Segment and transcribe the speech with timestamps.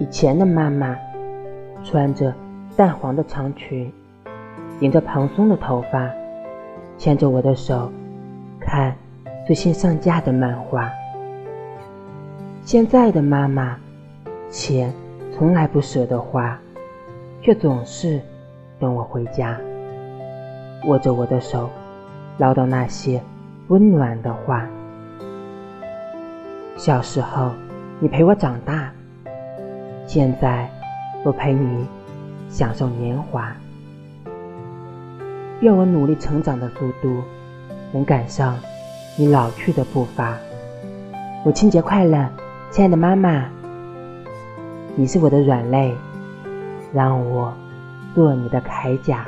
[0.00, 0.96] 以前的妈妈，
[1.82, 2.32] 穿着
[2.76, 3.92] 淡黄的长裙，
[4.78, 6.08] 顶着蓬松的头发，
[6.96, 7.90] 牵着我的手，
[8.60, 8.94] 看
[9.44, 10.88] 最新上架的漫画。
[12.62, 13.76] 现在的妈妈，
[14.50, 14.92] 钱
[15.32, 16.56] 从来不舍得花，
[17.42, 18.20] 却总是
[18.78, 19.58] 等我回家，
[20.86, 21.68] 握着我的手，
[22.36, 23.20] 唠叨那些
[23.66, 24.64] 温暖的话。
[26.76, 27.50] 小时候，
[27.98, 28.92] 你陪我长大。
[30.08, 30.66] 现在，
[31.22, 31.86] 我陪你
[32.48, 33.54] 享受年华。
[35.60, 37.22] 愿我努力成长的速度，
[37.92, 38.58] 能赶上
[39.18, 40.38] 你老去的步伐。
[41.44, 42.26] 母亲节快乐，
[42.70, 43.50] 亲爱的妈妈！
[44.96, 45.94] 你是我的软肋，
[46.90, 47.52] 让我
[48.14, 49.26] 做你的铠甲。